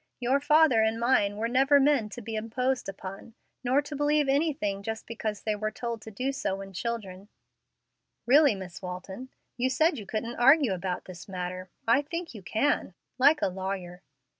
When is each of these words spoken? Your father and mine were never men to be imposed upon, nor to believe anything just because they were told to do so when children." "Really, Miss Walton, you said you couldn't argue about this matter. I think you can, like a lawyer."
Your 0.19 0.39
father 0.39 0.81
and 0.81 0.99
mine 0.99 1.37
were 1.37 1.47
never 1.47 1.79
men 1.79 2.09
to 2.09 2.23
be 2.23 2.35
imposed 2.35 2.89
upon, 2.89 3.35
nor 3.63 3.83
to 3.83 3.95
believe 3.95 4.27
anything 4.27 4.81
just 4.81 5.05
because 5.05 5.43
they 5.43 5.55
were 5.55 5.69
told 5.69 6.01
to 6.01 6.09
do 6.09 6.31
so 6.31 6.55
when 6.55 6.73
children." 6.73 7.29
"Really, 8.25 8.55
Miss 8.55 8.81
Walton, 8.81 9.29
you 9.57 9.69
said 9.69 9.99
you 9.99 10.07
couldn't 10.07 10.37
argue 10.37 10.73
about 10.73 11.05
this 11.05 11.29
matter. 11.29 11.69
I 11.87 12.01
think 12.01 12.33
you 12.33 12.41
can, 12.41 12.95
like 13.19 13.43
a 13.43 13.47
lawyer." 13.49 14.01